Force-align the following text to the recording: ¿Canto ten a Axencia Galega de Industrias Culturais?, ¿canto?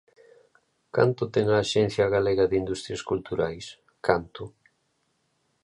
¿Canto 0.95 1.23
ten 1.33 1.45
a 1.49 1.57
Axencia 1.63 2.05
Galega 2.15 2.45
de 2.47 2.59
Industrias 2.61 3.03
Culturais?, 3.09 3.65
¿canto? 4.07 4.43